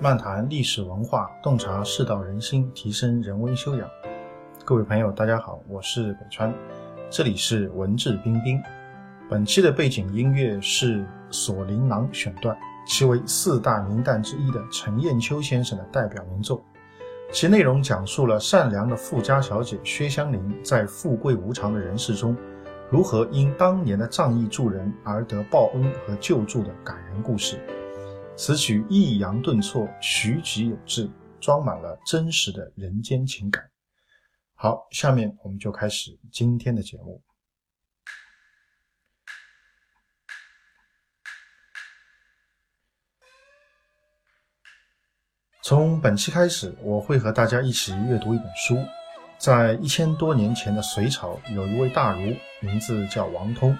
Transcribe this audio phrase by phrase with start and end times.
[0.00, 3.90] 漫谈历史文化，洞察世道人心，提升人文修养。
[4.64, 6.54] 各位朋友，大家好，我是北川，
[7.10, 8.62] 这里是文质彬彬。
[9.28, 10.98] 本期的背景音乐是
[11.32, 12.56] 《锁麟囊》选段，
[12.86, 16.64] 其为四大名旦之一的陈砚秋先生的代表名作。
[17.32, 22.36] 其内容讲述了善良的富家小姐薛香凝在富贵无常的人世中，
[22.88, 27.58] 如何因当年的仗义助人而得报恩和救助的感人故事。
[28.40, 33.68] 此曲抑扬顿挫，徐疾有致，装满了真实的人间情感。
[34.54, 37.20] 好，下面我们就开始今天的节目。
[45.64, 48.76] 从本期开始，我会和大家一起阅读一本书。
[49.36, 53.76] 在一千多年前的隋朝，有一位大儒，名字叫王通，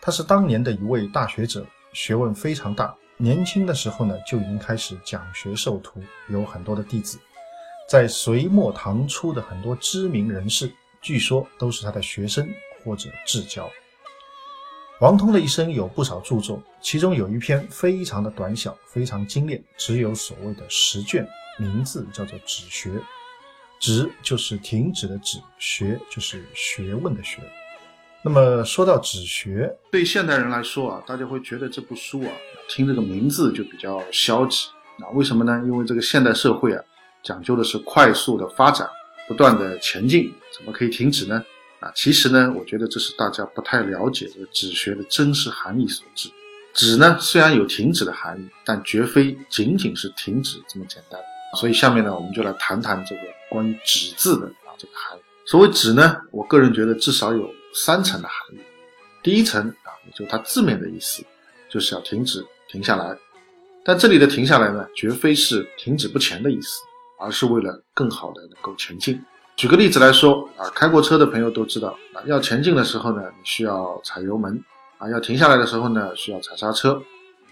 [0.00, 2.96] 他是当年的一位大学者，学问非常大。
[3.20, 7.18] 年轻的时候呢，就已经开始讲学授徒，有很多的弟子。
[7.86, 10.72] 在隋末唐初的很多知名人士，
[11.02, 12.48] 据说都是他的学生
[12.82, 13.68] 或者至交。
[15.02, 21.28] 王通的一生有不少著作，其中有一篇非常的短小，非常精炼，只有所谓的十卷，
[21.58, 22.90] 名字叫做《止学》。
[23.78, 27.42] 止就是停止的止，学就是学问的学。
[28.22, 32.32] 那么说到止学，对现代人来说啊，大家会觉得这部书啊，
[32.68, 34.66] 听这个名字就比较消极
[34.98, 35.08] 啊。
[35.14, 35.62] 为什么呢？
[35.64, 36.84] 因为这个现代社会啊，
[37.22, 38.86] 讲究的是快速的发展，
[39.26, 41.42] 不断的前进，怎么可以停止呢？
[41.80, 46.28] 啊，其实呢，我觉得这是大家不太了解这个止学的真实含义所致。
[46.74, 51.18] 止呢，虽然有停止的含义，但绝非仅仅是停止这么简单。
[51.58, 55.22] 所以下面呢，我们就来谈谈这个关于止字的啊这个含义。
[55.46, 57.50] 所谓止呢，我个人觉得至少有。
[57.74, 58.60] 三层的含义，
[59.22, 61.24] 第一层啊，也就它字面的意思，
[61.68, 63.16] 就是要停止、停下来。
[63.84, 66.82] 但这里的停下来呢，绝非是停止不前的意思，
[67.18, 69.22] 而是为了更好的能够前进。
[69.56, 74.62] 举个例子来说啊，开过车的朋友都知道啊，要前进的时候呢，你需要踩油门
[74.98, 77.00] 啊；要停下来的时候呢，需要踩刹车。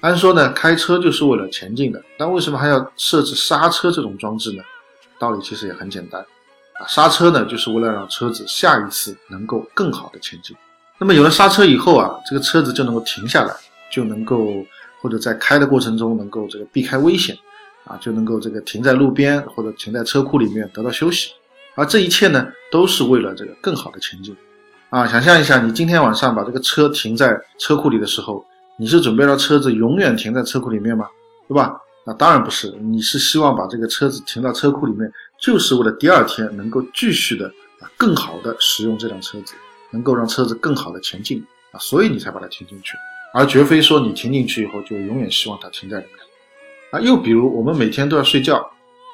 [0.00, 4.62] 按说呢，开车就是为了前进的，但为什么还要设置刹车这种装置呢？
[5.18, 6.24] 道理其实也很简单。
[6.86, 10.56] 刹车呢，就是为了让车子下一次能够更好的前进。
[10.98, 13.54] 那么有了刹车以后啊，这个车子就能够停下来，
[13.90, 14.64] 就能够
[15.00, 17.36] 或者在开的过程中能够这个避开危险，
[17.84, 21.30] 啊，就能够这个停在路边或者停在车库里面得到休息。
[21.74, 24.36] 而这一切呢，都是为了这个更好的前进。
[24.90, 28.44] 啊，想象一下，你今天晚上把这个车停在车库里的时候，
[28.76, 31.06] 你是准备让车子永远停在车库里面吗？
[31.46, 31.76] 对吧？
[32.04, 35.12] 那当然不是，你是希望把这个车子停到车库里面。
[35.40, 37.46] 就是为了第二天能够继续的
[37.80, 39.54] 啊，更好的使用这辆车子，
[39.90, 42.96] 能够让车子更好的前进啊，所以你才把它停进去，
[43.32, 46.16] 而绝非说你停进去以后就永远希望它停在里面
[46.90, 47.00] 啊。
[47.00, 48.68] 又比如我们每天都要睡觉，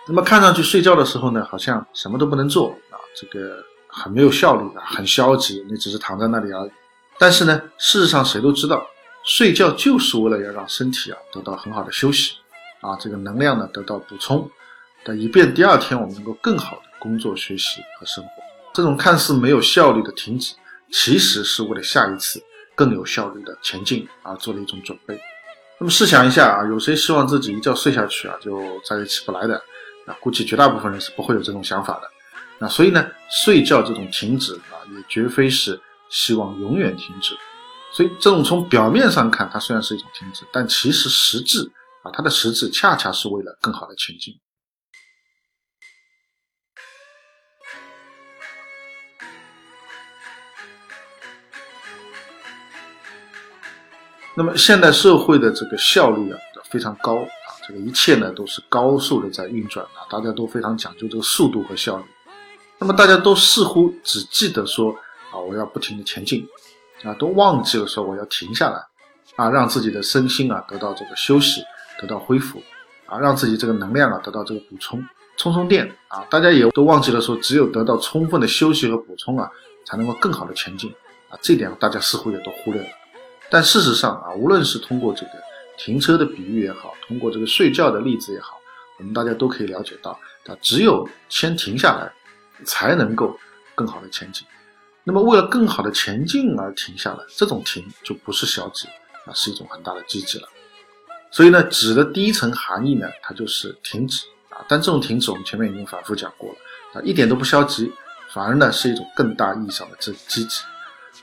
[0.08, 6.70] 那么看上去睡觉的时候呢，好像什么都不能做啊，这个很没有效率啊，很消极，你只是躺在那里而已。
[7.18, 8.84] 但是呢，事实上谁都知道，
[9.24, 12.32] 睡觉就是为了要让身体啊得到很好的休息
[12.80, 14.50] 啊，这个能量呢得到补充。
[15.04, 18.30] 但以便第二天我们能够更好的工作、学习和生活。
[18.72, 20.54] 这种看似没有效率的停止，
[20.90, 22.42] 其实是为了下一次
[22.74, 25.20] 更有效率的前进而做了一种准备。
[25.78, 29.56] 那么试想一下啊，有谁希望自己一觉睡下去啊就再也起不来的？
[30.06, 32.10] 啊，估计绝大部分人是不会有这种想法的。
[32.58, 33.06] 那所以呢，
[33.44, 37.34] 睡觉这种停止啊，也绝非是希望永远停止。
[37.92, 41.60] 所以这种从表面上看，它虽然是一种停止，但其实实质
[42.02, 44.34] 啊，它的实质恰恰是为了更好的前进。
[54.36, 62.04] 那么现代社会的这个效率啊非常高啊，这个一切呢都是高速的在运转啊，大家都非常讲究这个速度和效率。
[62.78, 64.90] 那么大家都似乎只记得说
[65.30, 66.44] 啊，我要不停的前进
[67.04, 68.84] 啊，都忘记了说我要停下来
[69.36, 71.62] 啊，让自己的身心啊得到这个休息，
[72.00, 72.60] 得到恢复
[73.06, 75.00] 啊，让自己这个能量啊得到这个补充，
[75.36, 76.26] 充充电啊。
[76.28, 79.48] 大家也都忘记了说，只有得到充分的休息和补充啊，
[79.86, 80.92] 才能够更好的前进
[81.28, 81.38] 啊。
[81.40, 82.88] 这点大家似乎也都忽略了。
[83.54, 85.32] 但事实上啊，无论是通过这个
[85.78, 88.58] 停车的比喻也好，通过这个睡觉的例子也好，
[88.98, 90.10] 我们大家都可以了解到，
[90.46, 92.12] 啊，只有先停下来，
[92.64, 93.38] 才能够
[93.76, 94.44] 更好的前进。
[95.04, 98.88] 那么，为了更好的前进而停下来，这种停就不是消极，
[99.24, 100.48] 啊，是一种很大的积极了。
[101.30, 104.64] 所以呢，止的第一层含义呢，它就是停止啊。
[104.66, 106.56] 但这种停止，我们前面已经反复讲过了，
[106.94, 107.92] 啊，一点都不消极，
[108.32, 110.64] 反而呢是一种更大意义上的这积极。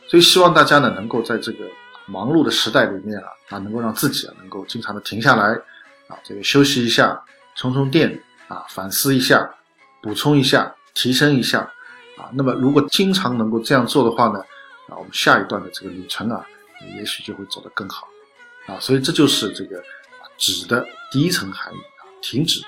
[0.08, 1.66] 所以，希望大家呢能够在这个。
[2.12, 5.54] 忙碌的时代里面啊，啊，能够让自己啊能够经常的停下来，
[6.08, 7.18] 啊，这个休息一下，
[7.56, 9.50] 充充电啊，反思一下，
[10.02, 11.62] 补充一下，提升一下
[12.18, 12.30] 啊。
[12.34, 14.40] 那么如果经常能够这样做的话呢，
[14.90, 16.46] 啊，我们下一段的这个旅程啊，
[16.98, 18.06] 也许就会走得更好
[18.68, 18.78] 啊。
[18.82, 19.82] 所以这就是这个
[20.38, 22.62] 止的第一层含义啊，停止。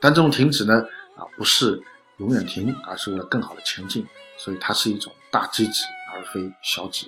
[0.00, 0.82] 但这种停止呢，
[1.16, 1.78] 啊，不是
[2.16, 4.06] 永远停，而是为了更好的前进，
[4.38, 5.84] 所以它是一种大机止
[6.14, 7.06] 而非小止。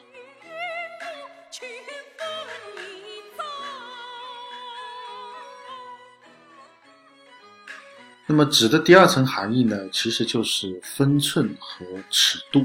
[8.32, 12.64] 那么止的第二层含义呢，其实就是分寸和尺度。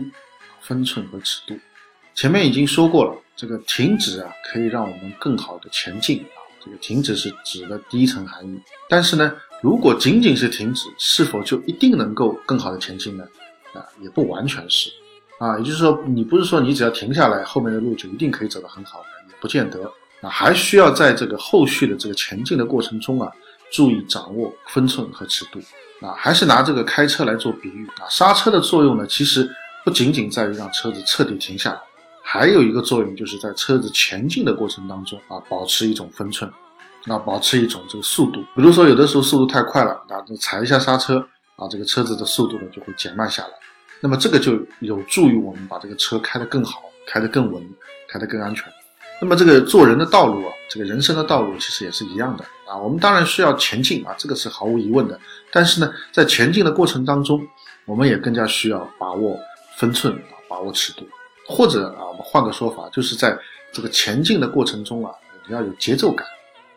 [0.61, 1.57] 分寸和尺度，
[2.15, 6.39] 前面已经说过了，这个停止啊，可以让我们更好的前进啊。
[6.63, 8.57] 这个停止是指的第一层含义。
[8.87, 13.25] 但是呢，如果仅仅是停止，是否就一定能够更好的前进呢？
[13.73, 14.89] 啊，也不完全是。
[15.37, 19.83] 啊，也就是说，你不是说你只要停下来，后面的路就一定可以走得很好的，也不见得。
[20.21, 23.29] 啊，还需要在这个后续的这个前进的过程中啊。
[23.71, 25.59] 注意掌握分寸和尺度
[26.05, 28.07] 啊，还是拿这个开车来做比喻啊。
[28.09, 29.49] 刹车的作用呢，其实
[29.83, 31.79] 不仅仅在于让车子彻底停下来，
[32.23, 36.49] 还有一个作用就是在车子前进的过程当中啊，保持一种分寸，
[37.07, 38.41] 啊，保持一种这个速度。
[38.55, 41.19] 比如说有的时候速度太快了啊，踩一下刹车
[41.55, 43.49] 啊，这个车子的速度呢就会减慢下来。
[43.99, 47.67] 那么这个就有助于我们把这个车开得更好，开得更稳，
[48.07, 48.71] 开得更安全。
[49.19, 52.77] 那么这个做人的道路啊，这个人生的道路其实也是一样的啊。
[52.77, 55.19] 我们当然需要前进啊，这个是毫无疑问的。
[55.51, 57.41] 但是呢，在前进的过程当中，
[57.85, 59.39] 我们也更加需要把握
[59.77, 61.07] 分寸啊，把握尺度。
[61.47, 63.37] 或者啊，我们换个说法，就是在
[63.71, 65.11] 这个前进的过程中啊，
[65.47, 66.27] 你要有节奏感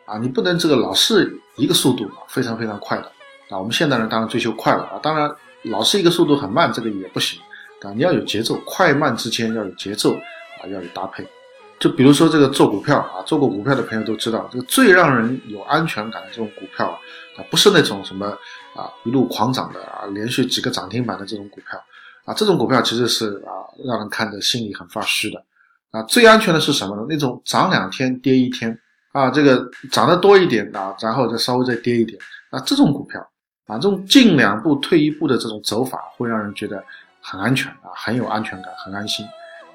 [0.05, 3.11] 啊，你不能这个老是一个速度啊，非常非常快的
[3.49, 3.59] 啊。
[3.59, 5.29] 我们现代人当然追求快了啊，当然
[5.63, 7.39] 老是一个速度很慢，这个也不行
[7.81, 7.91] 啊。
[7.93, 11.27] 你要有节奏，快慢之间要有节奏啊，要有搭配。
[11.81, 16.87] 就比如说这个做股票啊，做过股票的朋友都知道，这个最让人有安全感的这种股票
[17.35, 18.27] 啊，不是那种什么
[18.75, 21.83] 啊一路狂涨的啊，连续几个涨停板的这种股票
[22.23, 25.43] 啊，这种股票其实是啊让人看着心里很发虚的
[25.89, 26.03] 啊。
[26.03, 27.03] 最安全的是什么呢？
[27.09, 28.79] 那种涨两天跌一天
[29.11, 32.15] 啊，这个涨得多一点啊，然后再稍微再跌一点
[32.51, 33.19] 啊，这种股票
[33.65, 36.83] 啊，这种进两步退一步的这种走法，会让人觉得
[37.21, 39.25] 很安全啊，很有安全感，很安心。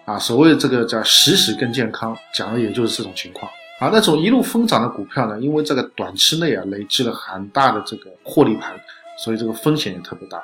[0.07, 3.51] 啊，所谓这个叫“时时更健康”，讲的也就是这种情况
[3.81, 3.91] 啊。
[3.93, 8.73] 那种一路疯涨的股票呢，因为这个短期内啊累积了很大的这个获利盘，
[9.19, 10.41] 所以这个风险也特别大。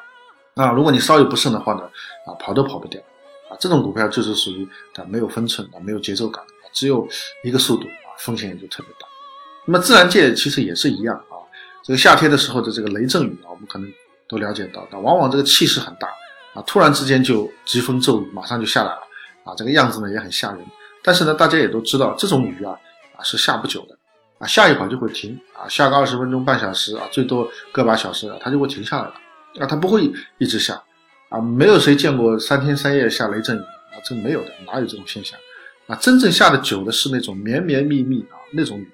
[0.55, 1.83] 啊，如果你稍有不慎的话呢，
[2.27, 3.01] 啊跑都跑不掉。
[3.49, 6.43] 啊，这种股票就是属于啊没有分寸啊，没有节奏感，
[6.73, 7.07] 只有
[7.45, 9.07] 一个速度啊，风险也就特别大。
[9.65, 11.39] 那么自然界其实也是一样啊。
[11.85, 13.89] 这个夏天的时候的这个雷阵雨啊，我们可能
[14.27, 16.09] 都了解到，那往往这个气势很大
[16.53, 19.03] 啊，突然之间就疾风骤雨，马上就下来了。
[19.45, 20.61] 啊，这个样子呢也很吓人，
[21.03, 22.79] 但是呢，大家也都知道，这种雨啊，
[23.17, 23.99] 啊是下不久的，
[24.39, 29.15] 啊下一会儿就会停，啊下个二十分钟、半小时啊，最多个把小时啊，它就会停下来了，
[29.61, 30.81] 啊它不会一直下，
[31.29, 35.39] 啊没有谁见过三天三夜下雷阵雨啊，这没有的，哪有这种现象？
[35.89, 38.89] 啊真正下的久的是那种绵绵密密啊那种雨，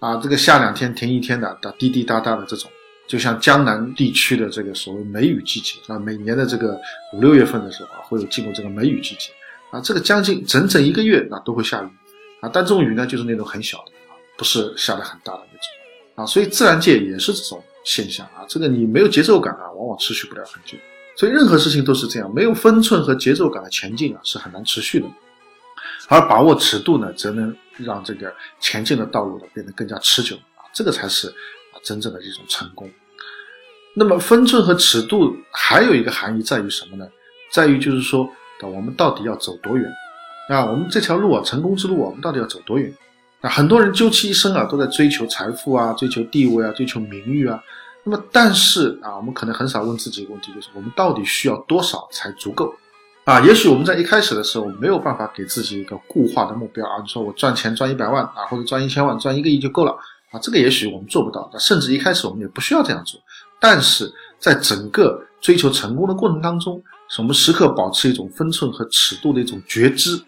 [0.00, 2.70] 啊这个下两天停一天的，哒滴滴答答的这种，
[3.08, 6.78] 就像江南地区的这个所谓梅雨季节啊，每年的这个
[7.14, 9.30] 五六月份的时候啊，会有进入这个梅雨季节。
[9.74, 11.88] 啊，这个将近整整一个月啊都会下雨，
[12.38, 20.78] 啊，但这种雨呢就是那种很小的啊，不是下的很大的那种，啊，所以自然界也是这种现象啊，这个你没有节奏感啊，往往持续不了很久，
[21.16, 25.08] 所以任何事情都是这样，没有分寸和节奏感的前进啊是很难持续的，
[26.08, 32.88] 而把握尺度呢，则能让这个前进的道路呢变得更加持久啊，这个才是啊真正的这种成功。
[33.92, 37.04] 那么分寸和尺度还有一个含义在于什么呢？
[37.50, 38.30] 在于就是说。
[38.66, 39.90] 我们到底要走多远？
[40.48, 42.92] 啊，我们这条路啊，成功之路，我们到底要走多远？
[43.40, 47.62] 啊，很多人究其一生啊，都在追求财富啊，追求地位啊，追求名誉啊。
[48.02, 52.74] 那么，但是啊，我们可能很少问自己一个问题，就是我们到底需要多少才足够？
[53.24, 59.92] 啊，也许我们在一开始的时候没有办法给自己一个固化的目标啊，你说我赚钱赚一百万啊，或者赚一千万、赚一个亿就够了
[60.30, 63.18] 啊，这个也许我们做不到，甚至一开始我们也不需要这样做。
[63.58, 70.20] 但是在整个追求成功的过程当中，是我们时刻保持一种分寸和尺度的一种觉知，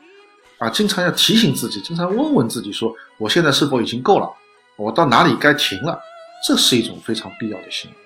[0.58, 4.28] 啊，经常要提醒自己，经常问问自己，说我现在是否已经够了？
[4.76, 5.98] 我到哪里该停了？
[6.46, 7.96] 这是一种非常必要的行为。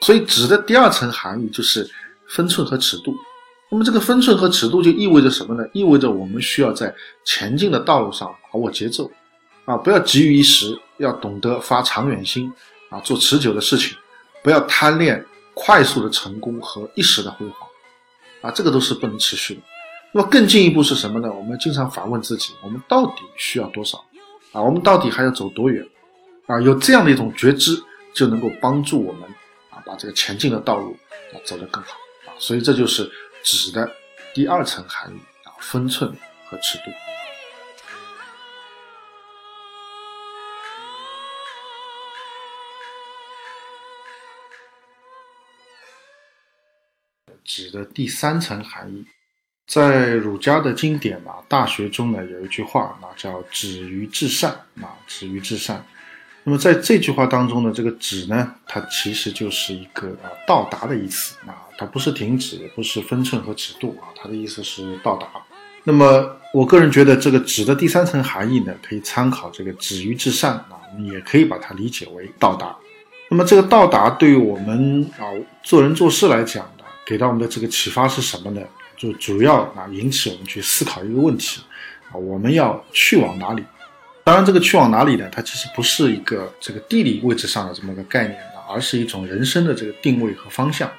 [0.00, 1.88] 所以，指的第二层含义就是
[2.28, 3.14] 分寸和尺度。
[3.70, 5.64] 那么，这个分寸和尺度就意味着什么呢？
[5.72, 9.10] 意味着我们需要在前进的道路上把握节奏，
[9.64, 12.52] 啊，不要急于一时，要懂得发长远心，
[12.90, 13.96] 啊，做持久的事情，
[14.42, 17.65] 不要贪恋快速的成功和一时的辉煌。
[18.46, 19.60] 啊，这个都是不能持续的。
[20.12, 21.28] 那么更进一步是什么呢？
[21.32, 23.98] 我们经常反问自己：我们到底需要多少？
[24.52, 25.84] 啊，我们到底还要走多远？
[26.46, 27.76] 啊，有这样的一种觉知，
[28.14, 29.22] 就能够帮助我们
[29.70, 30.96] 啊，把这个前进的道路
[31.32, 31.90] 啊走得更好
[32.26, 32.30] 啊。
[32.38, 33.10] 所以这就是
[33.42, 33.90] 指的
[34.32, 36.08] 第二层含义啊，分寸
[36.48, 36.84] 和尺度。
[47.56, 49.02] 止的第三层含义，
[49.66, 54.50] 在儒家的经典啊，《大学》中呢有一句话，那叫“止于至善”
[54.82, 55.82] 啊，“止于至善”。
[56.44, 65.26] 那么在这句话当中呢，这个“止”呢，它其实就是一个啊到达的意思啊，它不是停止，不是分寸和尺度啊，它的意思是到达。
[65.82, 72.76] 那么我个人觉得，这个“止”的第三层含义呢，可以参考这个“止于至善”啊，我们也可以把它理解为到达。
[73.30, 75.26] 那么这个到达对于我们啊
[75.64, 76.70] 做人做事来讲，
[77.06, 78.60] 给到我们的这个启发是什么呢？
[78.96, 81.62] 就主要啊引起我们去思考一个问题
[82.10, 83.62] 啊，我们要去往哪里？
[84.24, 85.28] 当然，这个去往哪里呢？
[85.30, 88.36] 它其实不是一个这个地理位置上的这么个概念，
[88.68, 90.90] 而是一种人生的这个定位和方向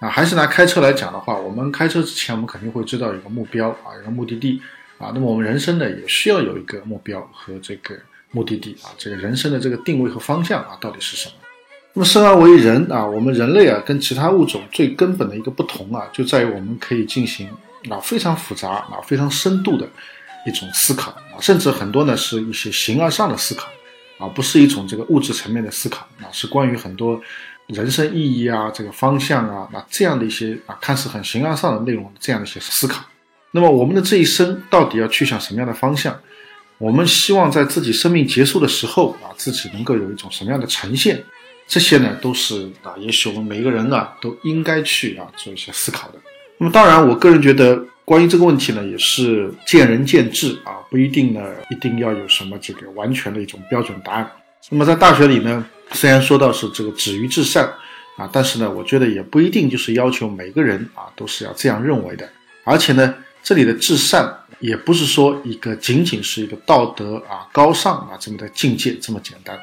[0.00, 0.08] 啊。
[0.08, 4.60] 还是拿开车来讲的话，我们开车之前，我们肯定会知道一个目标啊，一个目的地
[4.98, 5.12] 啊。
[5.14, 7.94] 那么我们人生呢，也需要有一个目标和这个
[8.32, 11.34] 目的地啊，这个人生的这个定位和方向啊，到底是什么？
[11.92, 17.48] 那么生而为人啊，我们人类啊，跟其他物种最根本的一个不同啊，就在于我们可以进行
[17.90, 19.88] 啊非常复杂啊非常深度的
[20.46, 23.68] 一种思考啊，甚至很多呢是一些形而上的思考
[24.18, 27.20] 啊，不是一种这个物质层面的思考啊，是关于很多
[27.66, 33.04] 人生意义啊这个方向啊那这样的一些啊看似很形而上的内容这样的一些思考。
[33.50, 36.16] 那么我们的这一生到底要去向什么样的方向？
[36.78, 41.22] 我们希望在自己生命结束的时候啊，自己能够有一种什么样的呈现？
[41.70, 46.14] 这些呢，都是啊，也许我们每一个人啊，都应该去啊做一些思考的。
[46.58, 54.28] 那么，当然，我个人觉得，关于这个问题呢，也是见仁见智啊，不一定呢，一定要有什么这个完全的一种标准答案。
[54.68, 57.64] 那么，在大学里呢，虽然说到是这个止于至善
[58.16, 62.28] 啊，但是呢，我觉得也不一定就是要求每个人啊都是要这样认为的。
[62.64, 69.56] 而且呢，这里的至善也不是说一个仅仅是一个道德啊高尚啊这么的境界这么简单。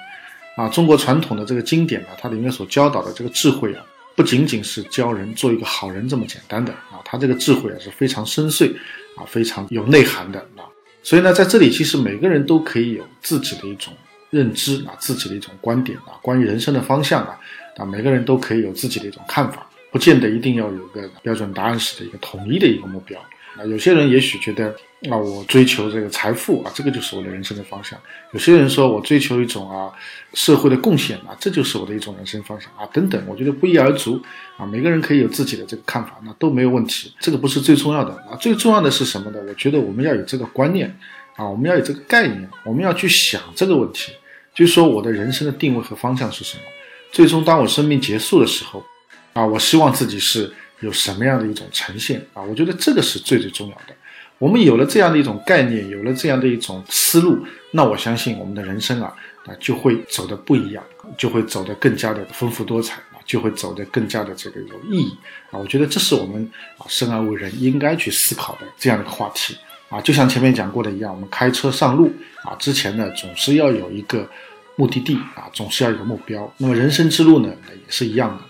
[0.57, 3.85] 啊，中国传统的这个经典呢，它里面所教导的这个智慧啊，
[4.15, 8.73] 不仅仅是教人做一个好人这么简单的啊，它这个智慧啊是非常深邃
[9.15, 10.65] 啊，非常有内涵的啊。
[11.03, 13.93] 所以呢，在这里其实每个人都可以有自己的一种
[14.31, 17.39] 认知啊，自己的一种观点啊，关于人生的方向啊，
[17.77, 23.21] 啊，每个人都可以有自己的一种看法，不见得一定要有个标准答案式的一个统一的一个目标。
[23.57, 24.69] 啊，有些人也许觉得，
[25.09, 27.99] 啊，我追求这个财富啊，这个就是我的人生的方向。
[28.33, 29.91] 有些人说我追求一种啊
[30.33, 33.21] 社会的贡献啊，这就是我的一种人生方向啊，等等。
[33.27, 34.21] 我觉得不一而足
[34.57, 37.11] 啊，每个人可以有自己的这个看法，那都没有问题。
[37.19, 39.39] 这个不是最重要的啊，最重要的是什么呢？
[39.47, 40.95] 我觉得我们要有这个观念
[41.35, 44.11] 啊，我们要有这个概念，我们要去想这个问题，
[44.53, 46.63] 就是说我的人生的定位和方向是什么？
[47.11, 48.83] 最终当我生命结束的时候，
[49.33, 50.53] 啊，我希望自己是。
[50.81, 52.41] 有什么样的一种呈现啊？
[52.41, 53.95] 我觉得这个是最最重要的。
[54.39, 59.11] 我们有了这样的一种概念，有了这样的一种思路，那我相信我们的人生啊，
[59.47, 60.83] 啊就会走得不一样，
[61.17, 65.17] 就会走得更加的丰富多彩啊，就会走得更加的这个有意义
[65.49, 65.57] 啊。
[65.57, 69.57] 我觉得这是我们啊生而为人应该去思考的这样的一个话题
[69.89, 69.99] 啊。
[70.01, 74.29] 就像前面讲过的一样，我们开车上路啊之前呢，总是要有一个
[74.75, 76.53] 目的地啊，总是要有个目标。
[76.57, 78.43] 那么人生之路呢，也是一样的。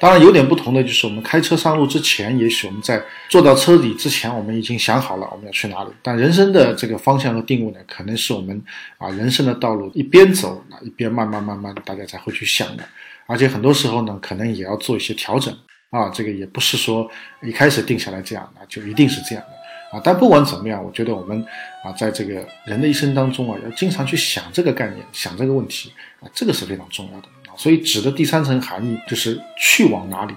[0.00, 5.90] 当然有点不同的就是，我们开车上路之前，也许我们在坐到车里之前，我们已经想好了我们要去哪里。
[6.02, 8.62] 但人生的这个方向和定位呢，可能是我们
[8.98, 12.84] 啊人生的道路一边走啊一边慢慢慢慢大家才会去想的。
[13.26, 15.56] 而且很多时候呢，可能也要做一些调整
[15.88, 17.08] 啊，这个也不是说
[17.42, 20.02] 一开始定下来这样啊就一定是这样的啊。
[20.04, 21.42] 但不管怎么样，我觉得我们
[21.82, 27.28] 啊在这个人的一生当中啊，要经常去想这个概念，想这个问题啊，这个是非常重要的。
[27.56, 30.34] 所以，指的第三层含义就是去往哪里。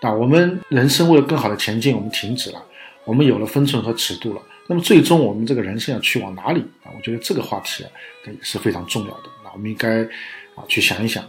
[0.00, 2.62] 啊，我们人生为了更好的前进，我们停止了，
[3.06, 4.42] 我们有了分寸和尺度了。
[4.66, 6.92] 那么，最终我们这个人生要去往哪里啊？
[6.94, 7.90] 我觉得这个话题啊，
[8.26, 9.22] 也是非常重要的。
[9.42, 10.02] 那我们应该
[10.54, 11.24] 啊去想一想。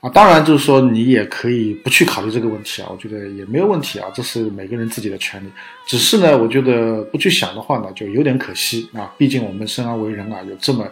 [0.00, 5.48] 啊，当然就是说，你也可以不去考虑这个问题啊，我觉得也没有问题啊，这是每个人自己的权利。
[5.86, 9.14] 只是呢，我觉得不去想的话呢，就有点可惜啊。
[9.16, 10.84] 毕竟我们生而为人啊，有这么。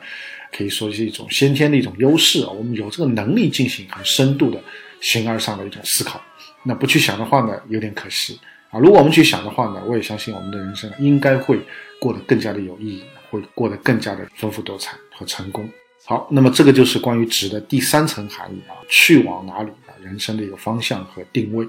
[0.57, 4.59] 可以说是一种先天的一种优势啊，我们有这个能力进行很深度的
[5.01, 6.21] 形而上的一种思考。
[6.63, 8.81] 那不去想的话呢，有点可惜啊。
[8.81, 11.61] 如果我们去想的话呢，我也相信我们的人生应该会
[12.01, 15.69] 过得更加的有意义，会过得更加的丰富多彩和成功。
[16.05, 21.69] 好，那么这个就是关于“值”的第三层含义啊，去往哪里啊，人生的一个方向和定位。